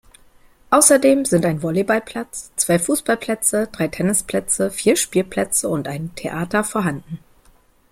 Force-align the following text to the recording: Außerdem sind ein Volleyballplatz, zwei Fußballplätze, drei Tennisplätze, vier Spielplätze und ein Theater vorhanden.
Außerdem 0.71 1.25
sind 1.25 1.45
ein 1.45 1.61
Volleyballplatz, 1.61 2.51
zwei 2.55 2.79
Fußballplätze, 2.79 3.69
drei 3.71 3.87
Tennisplätze, 3.87 4.71
vier 4.71 4.95
Spielplätze 4.95 5.69
und 5.69 5.87
ein 5.87 6.15
Theater 6.15 6.63
vorhanden. 6.63 7.19